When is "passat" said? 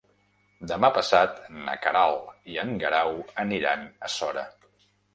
0.95-1.37